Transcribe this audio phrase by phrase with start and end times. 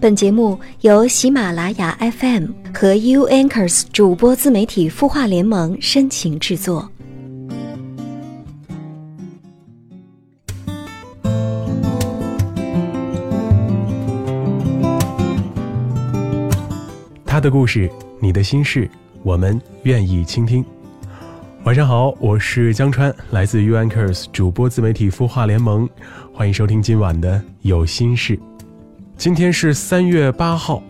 [0.00, 6.90] 本节目由喜马拉雅 FM 和 U Anchors 主播自媒体孵化联盟深情制作。
[17.26, 17.90] 他的故事，
[18.22, 18.88] 你的心事，
[19.22, 20.64] 我们愿意倾听。
[21.64, 25.86] 晚上好，我是江川，来自 U Anchors 主播自媒体孵化联盟，
[26.32, 28.40] 欢迎收听今晚的有心事。
[29.20, 30.82] 今天是三月八号，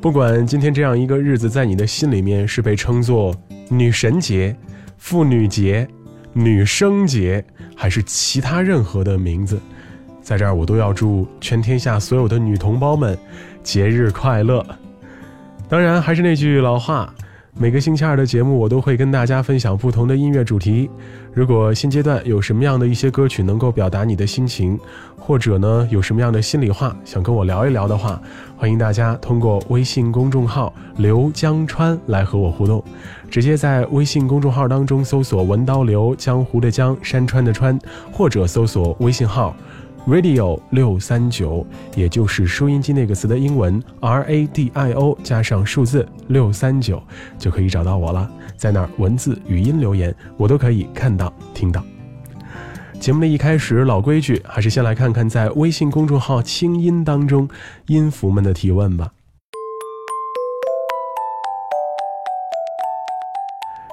[0.00, 3.34] 不管今天这样一个日子在你的心里面是被称作
[3.68, 4.56] 女神节、
[4.98, 5.88] 妇女节、
[6.32, 9.60] 女生节，还是其他任何的名字，
[10.22, 13.18] 在这儿我都要祝全天下所有的女同胞们
[13.64, 14.64] 节日快乐。
[15.68, 17.12] 当然，还是那句老话。
[17.54, 20.90] 每个星期二的节目，我都会跟大家分享不同的音乐主题。
[21.34, 24.78] 如果现阶段有什么样的一些歌曲能够表达你的心情，
[25.18, 28.20] 或者呢有什么样的心里话想跟我聊一聊的话，
[28.56, 32.82] 欢迎大家通过微信公众号“刘江川”来和我互动。
[33.30, 37.78] 直接在微信公众号当中搜索“文刀刘江湖的江山川的川”，
[38.10, 39.54] 或者搜索微信号。
[40.08, 41.64] Radio 六三九，
[41.94, 47.00] 也就是收音机那个词的英文 R A D I O 加上数字六三九，
[47.38, 48.28] 就可以找到我了。
[48.56, 51.84] 在那儿文字、语音留言，我都可以看到、听到。
[52.98, 57.48] 节目的一开始，老规矩，还是先来看看在微信公众号“清音”当中
[57.86, 59.12] 音符们的提问吧。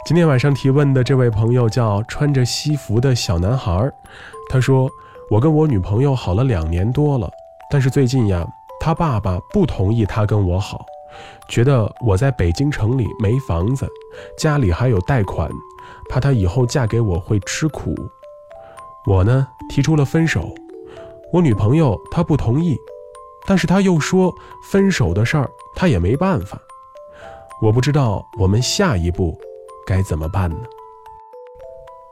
[0.08, 3.92] 今天晚上提问的这位朋友叫穿着西服的小男孩，
[4.50, 4.90] 他说。
[5.30, 7.30] 我跟我女朋友好了两年多了，
[7.70, 8.44] 但是最近呀，
[8.80, 10.84] 她爸爸不同意她跟我好，
[11.48, 13.88] 觉得我在北京城里没房子，
[14.40, 15.48] 家里还有贷款，
[16.10, 17.94] 怕她以后嫁给我会吃苦。
[19.06, 20.50] 我呢提出了分手，
[21.32, 22.76] 我女朋友她不同意，
[23.46, 24.34] 但是她又说
[24.72, 26.60] 分手的事儿她也没办法。
[27.62, 29.40] 我不知道我们下一步
[29.86, 30.58] 该怎么办呢？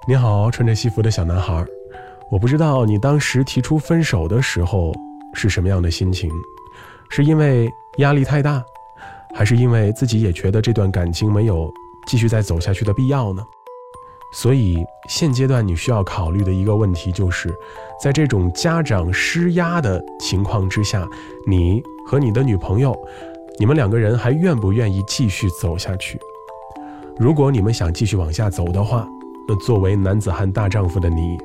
[0.08, 1.66] 你好，穿着西服的小男孩。
[2.30, 4.94] 我不知道你当时提出分手的时候
[5.34, 6.30] 是什么样的心情，
[7.10, 8.62] 是因为压力太大，
[9.34, 11.72] 还是因为自己也觉得这段感情没有
[12.06, 13.42] 继续再走下去的必要呢？
[14.34, 17.50] 所以现阶段你需要考虑的一个问题就是，
[18.04, 21.08] 在这种家长施压的情况之下，
[21.48, 22.94] 你和你的女朋友，
[23.58, 26.20] 你们两个人还愿不愿意继续走下去？
[27.18, 29.08] 如果你们想继续往下走的话，
[29.48, 31.38] 那作为男子汉大丈夫的你。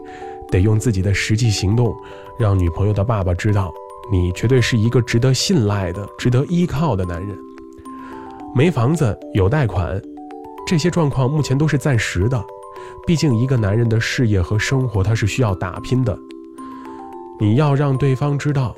[0.53, 1.97] 得用自己的实际行动，
[2.39, 3.73] 让女朋友的爸爸知道，
[4.11, 7.37] 你绝对是一个值得信赖的、值得依靠的男人。
[8.55, 9.99] 没房子，有贷款，
[10.67, 12.45] 这些状况目前都是暂时的。
[13.07, 16.17] 毕竟，一个男人的事业和生活，他是需要打拼的。
[17.41, 18.75] 你要让对方知道，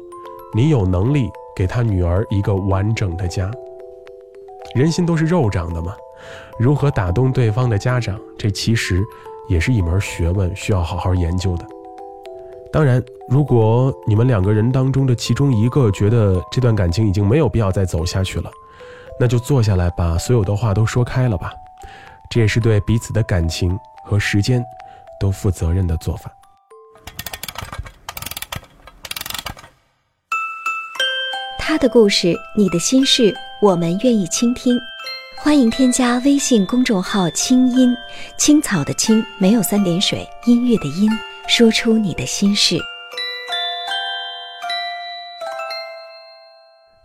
[0.55, 3.51] 你有能力给他女儿一个完整的家。
[4.77, 5.95] 人心都是肉长的嘛，
[6.59, 9.05] 如何打动对方的家长，这其实。
[9.49, 11.67] 也是一门学问，需要好好研究的。
[12.73, 18.51] 当然，如果你们两个人当中的其中一个觉得这段感情已经没有必要再走下去了，
[19.21, 21.53] 那就坐下来把所有的话都说开了吧。
[22.31, 24.65] 这也是对彼此的感情和时间
[25.21, 26.33] 都负责任的做法。
[31.59, 34.77] 他的故事，你的心事，我们愿意倾听。
[35.45, 37.95] 欢迎添加微信公众号“清音
[38.39, 41.07] 青草”的青没有三点水，音乐的音，
[41.47, 42.79] 说出你的心事。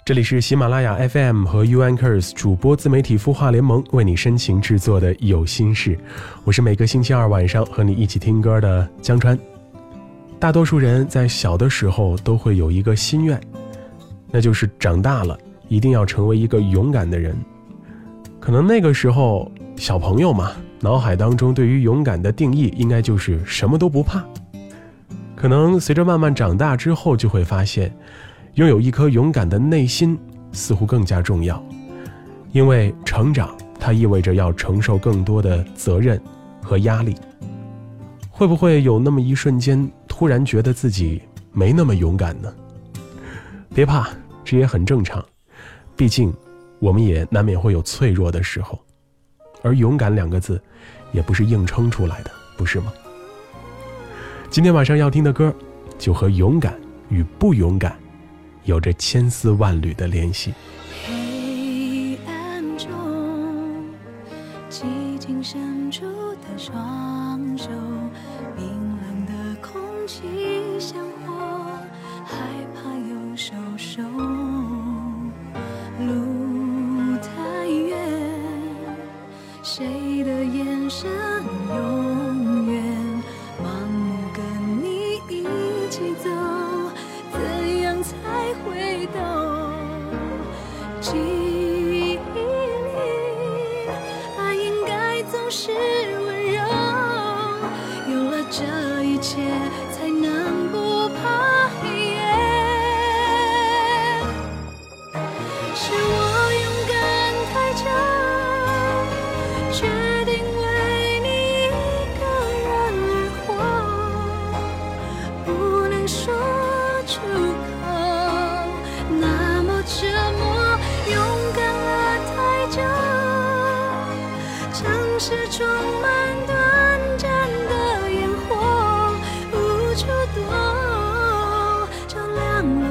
[0.06, 6.00] 这里是喜马拉雅 FM 和 U Anchors 主播自媒体孵化联盟为你深情制作的有心事，
[6.46, 9.38] 我是每个星期二晚上和你一起听歌的江川。
[10.40, 13.38] 大多数人在小的时候都会有一个心愿，
[14.32, 17.38] 那就是长大了一定要成为一个勇敢的人。
[18.40, 24.24] 可能那个时候小朋友嘛，脑海当中对于勇敢的定义应该就是什么都不怕。
[25.36, 27.94] 可能随着慢慢长大之后，就会发现，
[28.56, 30.18] 拥有一颗勇敢的内心
[30.52, 31.64] 似乎更加重要，
[32.52, 36.20] 因为成长它意味着要承受更多的责任
[36.62, 37.16] 和压力。
[38.30, 41.22] 会不会有那么一瞬间，突然觉得自己
[41.52, 42.52] 没那么勇敢呢？
[43.74, 44.10] 别怕，
[44.44, 45.24] 这也很正常，
[45.96, 46.34] 毕竟。
[46.80, 48.80] 我们也难免会有脆弱的时候，
[49.62, 50.62] 而勇敢两个字，
[51.12, 52.92] 也不是硬撑出来的，不是吗？
[54.50, 55.54] 今天晚上要听的歌，
[55.98, 56.80] 就和勇敢
[57.10, 57.96] 与不勇敢，
[58.64, 60.54] 有着千丝万缕的联系。
[61.06, 62.90] 黑暗中，
[64.70, 65.44] 寂静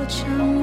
[0.08, 0.57] 沉默，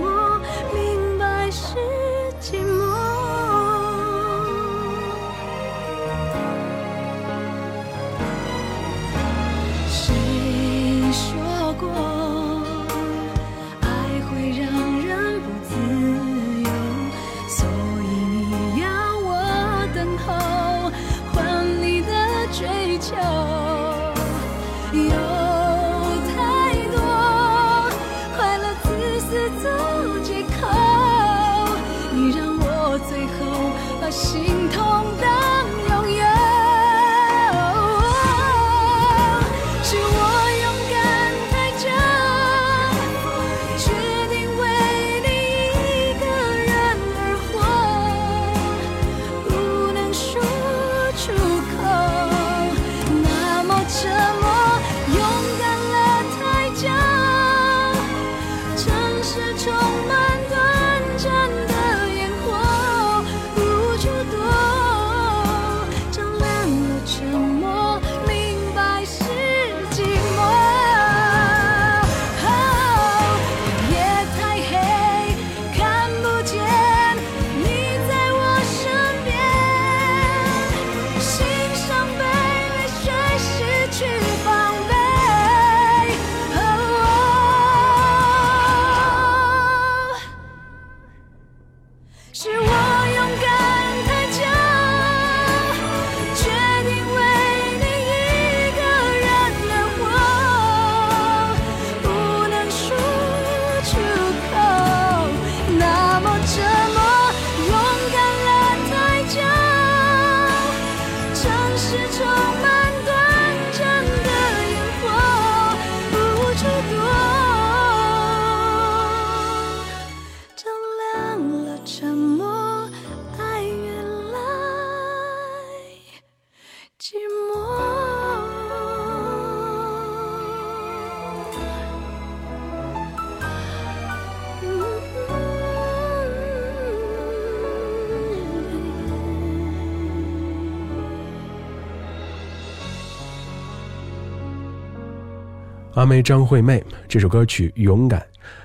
[145.95, 148.19] 阿妹张惠妹这首歌曲《勇敢》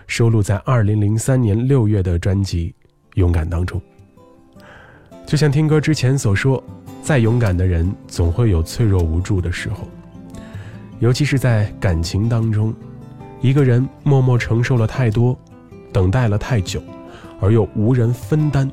[0.09, 2.75] 收录在2003年6月的专辑
[3.15, 3.81] 《勇敢》当中。
[5.27, 6.61] 就像听歌之前所说，
[7.05, 9.89] 再勇敢的人总会有脆弱无助的时候，
[10.99, 12.75] 尤其是在感情当中，
[13.41, 15.39] 一个人默默承受了太多，
[15.93, 16.83] 等待了太久，
[17.41, 18.69] 而又无人分担，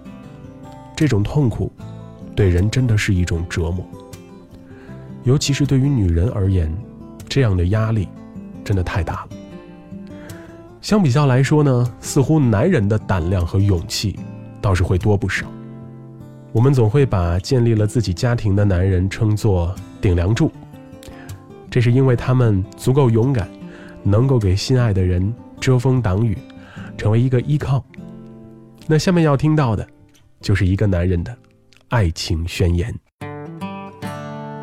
[0.95, 1.71] 这种痛苦，
[2.35, 3.87] 对人真的是一种折磨。
[5.25, 6.75] 尤其是对于女人而言，
[7.29, 8.07] 这样的压力。
[8.67, 9.29] 真的太大了。
[10.81, 14.19] 相比较来说呢，似乎男人的胆量和勇气
[14.59, 15.45] 倒是会多不少。
[16.51, 20.51] 我们总会把建立了自己家庭的男人称作顶梁柱，
[21.71, 23.47] 这是因为他们足够勇敢，
[24.03, 26.37] 能够给心爱的人遮风挡雨，
[26.97, 27.81] 成为一个依靠。
[28.85, 29.87] 那下面要听到的，
[30.41, 31.33] 就是一个男人的
[31.87, 32.93] 爱情宣言。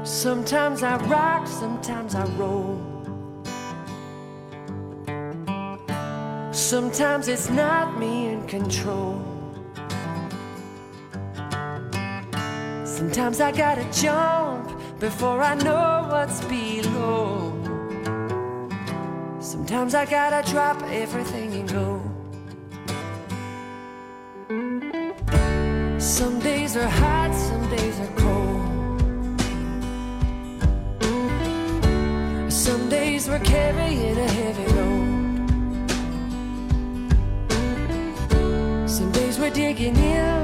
[0.05, 2.94] Sometimes I rock, sometimes I roll.
[6.75, 9.23] Sometimes it's not me in control.
[12.85, 17.53] Sometimes I gotta jump before I know what's below.
[19.39, 22.14] Sometimes I gotta drop everything and go.
[39.65, 40.44] Digging in,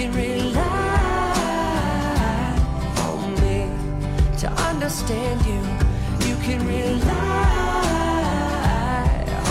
[0.00, 0.60] can rely
[3.06, 3.68] on me
[4.38, 5.60] to understand you.
[6.26, 7.04] You can rely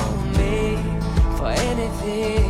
[0.02, 0.78] on me
[1.38, 2.49] for anything.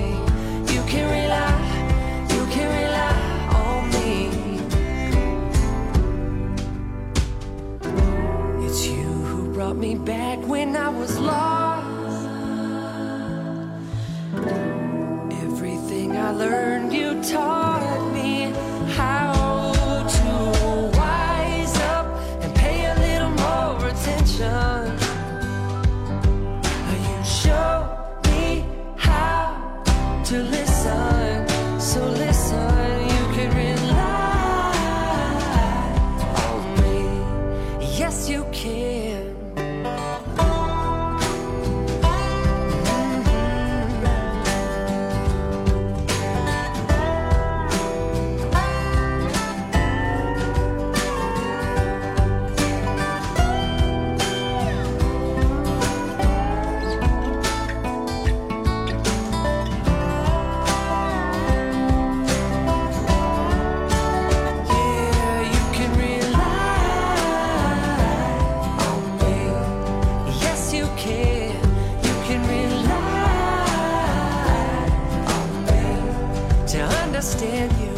[77.20, 77.92] Understand you.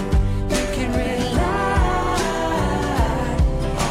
[0.49, 2.17] You can rely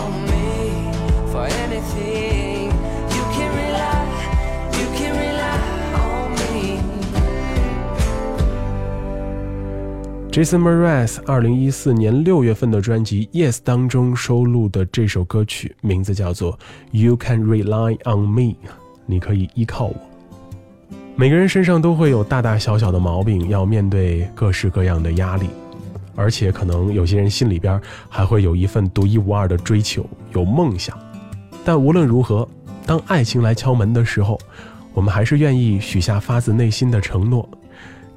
[0.02, 0.90] on me
[1.30, 2.72] for anything.
[3.14, 4.02] You can rely.
[4.72, 5.60] You can rely
[5.94, 6.82] on me.
[10.32, 16.54] Jason Mraz 二零一四年六月份的专辑《Yes》当中收录的这首歌曲，名字叫做
[16.90, 18.40] 《You Can Rely on Me》，
[19.06, 20.09] 你可以依靠我。
[21.20, 25.50] 每个人身上都会有大大小小的毛病，要面对各式各样的压力，
[26.16, 30.98] 而且可能有些人心里边还会有一份独一无二的追求，有梦想。
[31.62, 32.48] 但无论如何，
[32.86, 34.40] 当爱情来敲门的时候，
[34.94, 37.46] 我们还是愿意许下发自内心的承诺，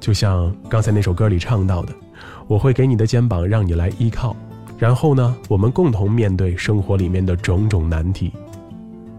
[0.00, 1.92] 就像刚才那首歌里唱到的。
[2.46, 4.34] 我会给你的肩膀，让你来依靠，
[4.78, 8.32] 然后呢，我们共同面对生活里面的种种难题。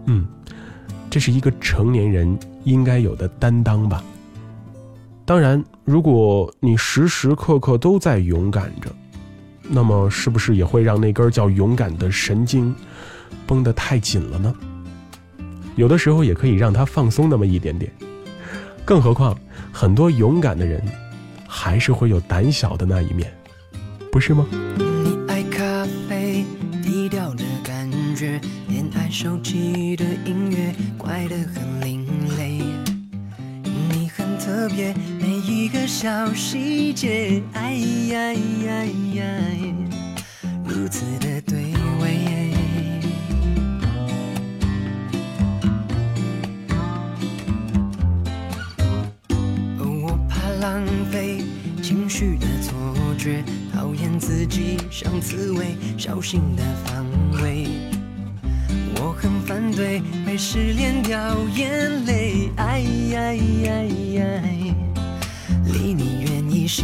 [0.06, 0.26] 嗯，
[1.16, 4.04] 这是一个成年人应该有的担当吧。
[5.24, 8.94] 当然，如果你时时刻刻都在勇敢着，
[9.62, 12.74] 那么是不是也会让那根叫勇敢的神经
[13.46, 14.54] 绷得太紧了呢？
[15.76, 17.90] 有的时候也可以让它放松那么一点点。
[18.84, 19.34] 更何况，
[19.72, 20.84] 很多勇敢的人。
[21.48, 23.32] 还是会有胆小的那一面，
[24.12, 24.44] 不是吗？
[24.76, 26.44] 你爱咖啡，
[26.84, 28.38] 低调的感觉，
[29.26, 32.06] 手机的音乐，怪得很另
[32.38, 32.60] 类。
[33.64, 39.24] 你很特别，每一个小细节，哎呀呀呀，
[40.64, 42.54] 如此的对味。
[49.80, 51.42] 我怕浪费。
[51.82, 52.72] 情绪的错
[53.18, 53.42] 觉，
[53.74, 57.04] 讨厌自己像刺猬，小心的防
[57.42, 57.66] 卫。
[59.46, 62.80] 反对被失恋掉眼泪，哎
[63.12, 63.82] 呀呀
[64.14, 64.42] 呀，
[65.66, 66.82] 离你远一些。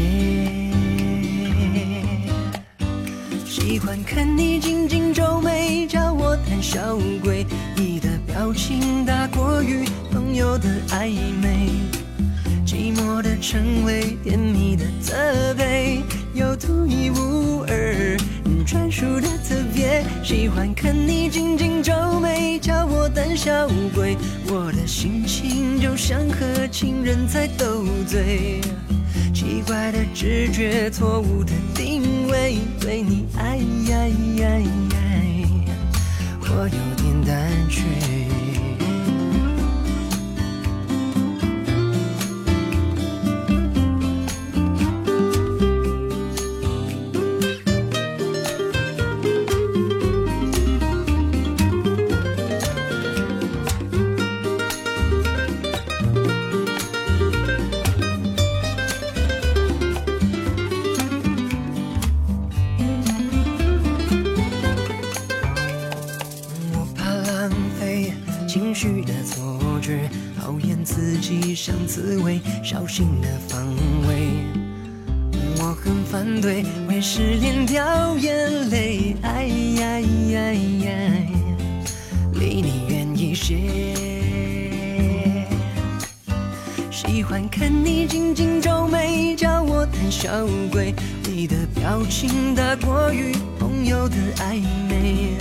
[3.45, 7.45] 喜欢看你紧紧皱眉，叫我胆小鬼。
[7.77, 11.11] 你的表情大过于朋友的暧
[11.43, 11.69] 昧。
[12.65, 15.13] 寂寞的称谓，甜蜜的责
[15.55, 16.01] 备，
[16.33, 18.17] 有独一无二，
[18.73, 20.03] 专属的特别。
[20.25, 24.17] 喜欢看你紧紧皱眉，叫我胆小鬼。
[24.49, 28.63] 我的心情就像和情人在斗嘴，
[29.35, 34.97] 奇怪的直觉，错误的定位，对你爱呀呀呀，
[36.41, 38.22] 我有点胆怯。
[71.55, 73.67] 像刺猬，小心的防
[74.09, 74.33] 卫。
[75.59, 80.91] 我很反对为失恋掉眼泪，哎呀呀呀，
[82.35, 83.57] 离你远一些。
[86.91, 90.95] 喜欢看你紧紧皱眉，叫我胆小鬼。
[91.25, 95.37] 你的表情大过于朋友的暧昧，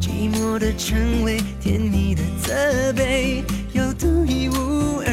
[0.00, 5.11] 寂寞的称谓，甜蜜的责备，有独一无二，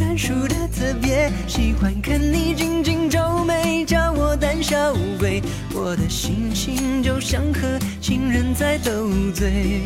[0.00, 1.30] 专属的特别。
[1.46, 5.42] 喜欢看你紧紧皱眉，叫我胆小鬼。
[5.74, 9.82] 我的心情就像和情人在斗嘴。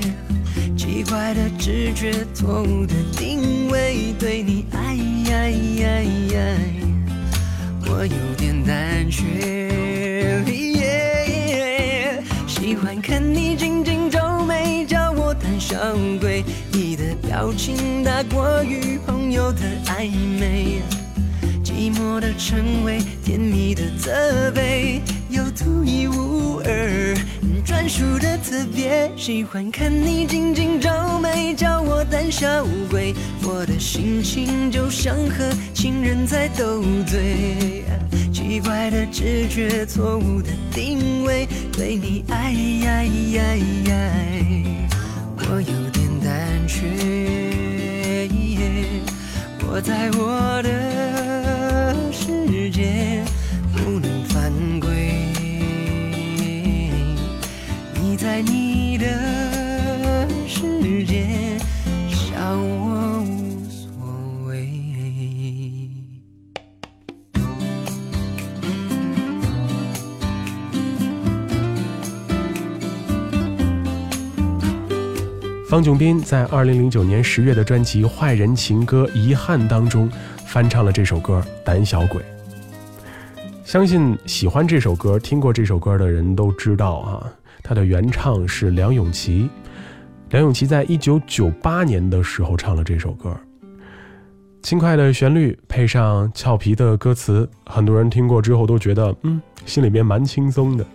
[0.76, 5.48] 奇怪的直觉，错误的定位，对你爱呀
[5.80, 6.02] 呀
[6.32, 6.38] 呀，
[7.88, 9.24] 我有点胆怯。
[12.46, 15.76] 喜欢看你紧紧皱眉，叫我胆小
[16.20, 16.44] 鬼。
[17.34, 20.80] 表情大过于朋友的暧昧，
[21.64, 27.12] 寂寞的称谓，甜蜜的责备，有独一无二。
[27.66, 30.88] 专属的特别，喜欢看你紧紧皱
[31.18, 33.12] 眉，叫我胆小鬼。
[33.42, 37.82] 我的心情就像和情人在斗嘴，
[38.32, 43.56] 奇怪的直觉，错误的定位，对你爱呀呀
[43.88, 44.12] 呀，
[45.50, 46.03] 我有点
[46.36, 46.82] 但却。
[49.66, 53.24] 我在我的世界
[53.72, 55.12] 不能犯规。
[58.00, 61.58] 你在你的世界，
[62.08, 62.56] 笑
[75.74, 80.08] 方炯斌在二零零九年十月的专辑《坏人情歌遗憾》当中
[80.46, 82.22] 翻唱了这首歌《胆小鬼》。
[83.64, 87.26] 相信喜欢这首歌、听过这首歌的人都知道啊，
[87.60, 89.50] 它的原唱是梁咏琪。
[90.30, 93.36] 梁咏琪在一九九八年的时候唱了这首歌，
[94.62, 100.86] 轻快的旋律配上俏皮的歌词，很多人听过之后都觉得，嗯，心里面蛮轻松的。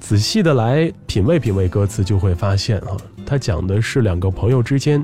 [0.00, 2.96] 仔细的来品味品味歌词，就会发现啊，
[3.32, 5.02] 它讲的是两个朋友之间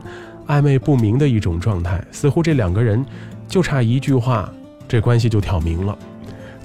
[0.48, 3.02] 暧昧不明的一种状态，似乎这两个人
[3.48, 4.52] 就差一句话，
[4.86, 5.96] 这关系就挑明了，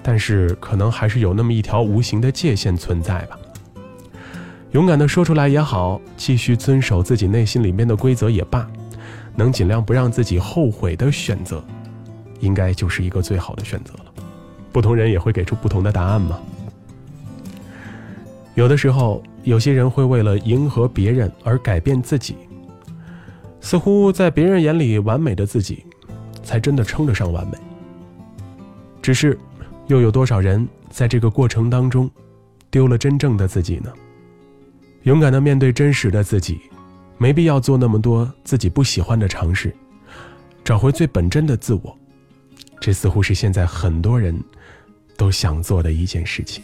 [0.01, 3.39] 但是可能还是有那么一条无形的界限存在吧。
[4.71, 8.67] 勇敢的说出来也好，继续遵守自己内心里面的规则也罢，
[9.33, 11.63] 能尽量不让自己后悔的选择，
[12.41, 14.11] 应该就是一个最好的选择了。
[14.73, 16.37] 不同人也会给出不同的答案嘛。
[18.55, 22.35] 有的时候，有些人会为了迎合别人而改变自己，
[23.59, 25.83] 似乎在别人眼里完美的自己，
[26.43, 27.57] 才真的称得上完美。
[29.01, 29.37] 只是，
[29.87, 32.09] 又有多少人在这个过程当中，
[32.69, 33.91] 丢了真正的自己呢？
[35.03, 36.61] 勇敢的面对真实的自己，
[37.17, 39.75] 没必要做那么多自己不喜欢的尝试，
[40.63, 41.97] 找回最本真的自我，
[42.79, 44.39] 这似乎是现在很多人
[45.17, 46.63] 都想做的一件事情。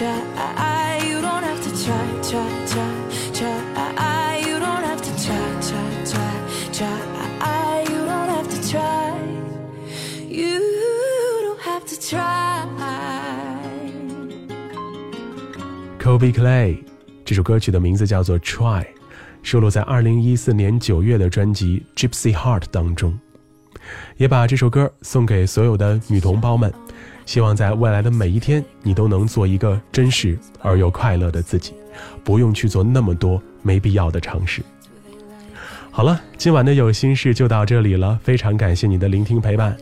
[0.00, 2.92] try, you don't have to try, try, try,
[3.34, 4.38] try.
[4.46, 6.32] You don't have to try, try, try,
[6.72, 7.84] try.
[7.90, 9.12] You don't have to try.
[10.26, 10.60] You
[11.44, 12.66] don't have to try.
[15.98, 16.82] Kobe Clay
[17.26, 18.82] 这首歌曲的名字叫做《Try》，
[19.42, 23.18] 收录在2014年9月的专辑《Gypsy Heart》当中。
[24.16, 26.72] 也把这首歌送给所有的女同胞们，
[27.30, 31.72] 希望在未来的每一天，你都能做一个真实而又快乐的自己，
[32.24, 34.60] 不用去做那么多没必要的尝试。
[35.92, 39.76] 好了，今晚的有心事就到这里了，非常感谢你的聆听陪伴。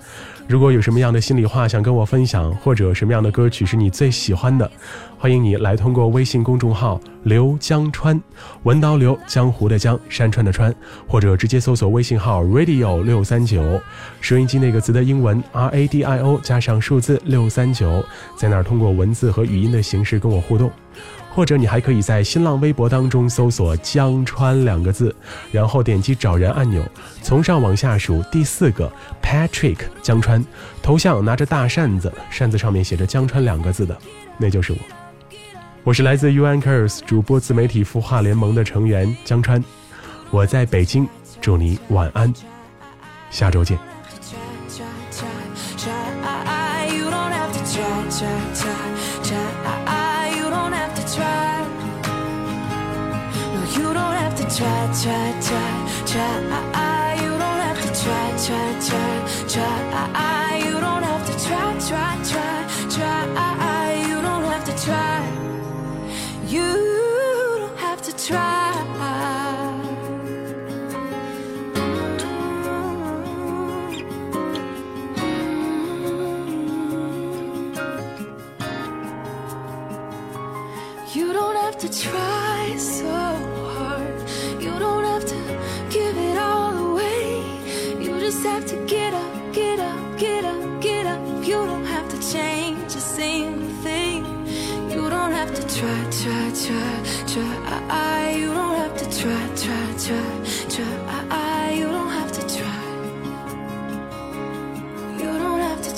[0.49, 4.69] 如果有什么样的心里话想跟我分享，或者什么样的歌曲是你最喜欢的，
[5.19, 8.19] 欢迎你来通过微信公众号“刘江川”，
[8.65, 10.75] 文刀刘，江湖的江，山川的川，
[11.07, 13.79] 或者直接搜索微信号 “radio 六三九”，
[14.23, 18.03] 收音机那个词的英文 “r a d i o” 加上数字六三九，
[18.35, 20.73] 在那儿通过文字和语音的形式跟我互动。
[21.31, 25.15] 或者你还可以在新浪微博当中搜索“江川”两个字，
[25.53, 26.83] 然后点击找人按钮，
[27.23, 28.91] 从上往下数第四个
[29.29, 30.43] Patrick 江川，
[30.81, 33.95] 头像拿着大扇子，扇子上面写着“江川”两个字的，
[34.39, 34.79] 那就是我。
[35.85, 39.63] 我是来自 U Anchors 主播自媒体孵化联盟的成员江川，
[40.31, 41.07] 我在北京，
[41.43, 42.33] 祝你晚安，
[43.31, 43.79] 下周见。
[48.09, 48.81] try, try,
[49.23, 49.45] try.
[53.77, 54.45] You don't have to
[56.65, 56.98] try,
[58.09, 60.38] Try, try, try, try.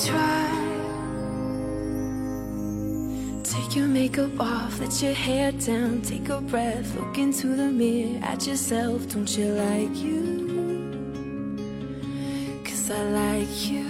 [0.05, 0.49] Try.
[3.45, 8.21] Take your makeup off, let your hair down, take a breath, look into the mirror
[8.23, 9.07] at yourself.
[9.13, 10.49] Don't you like you?
[12.65, 13.85] Cause I like you.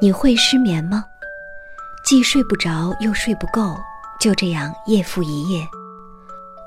[0.00, 1.04] 你会失眠吗？
[2.04, 3.76] 既睡不着又睡不够，
[4.20, 5.66] 就这样夜复一夜。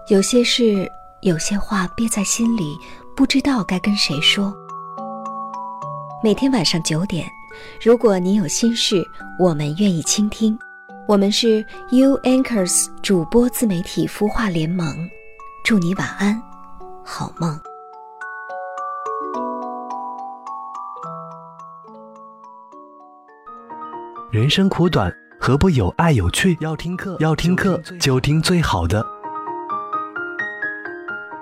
[0.09, 0.89] 有些事，
[1.21, 2.77] 有些话憋在心里，
[3.13, 4.53] 不知道该跟谁说。
[6.23, 7.29] 每天晚上九点，
[7.81, 9.05] 如果你有心事，
[9.37, 10.57] 我们愿意倾听。
[11.09, 15.09] 我们是 U Anchors 主播自媒体孵化联盟，
[15.65, 16.41] 祝你晚安，
[17.03, 17.59] 好梦。
[24.31, 26.55] 人生苦短，何不有爱有趣？
[26.61, 29.05] 要听课，要听课就听最好的。